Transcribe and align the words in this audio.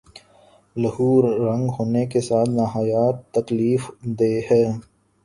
لہو 0.75 1.09
رنگ 1.45 1.65
ہونے 1.75 2.05
کے 2.11 2.21
ساتھ 2.21 2.49
نہایت 2.51 3.15
تکلیف 3.35 3.81
دہ 4.19 4.31
ہے 4.49 4.63